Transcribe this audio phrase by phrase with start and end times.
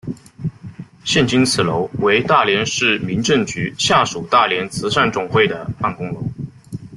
[1.03, 6.23] 现今此楼为大连市民政局下属大连慈善总会的办公楼。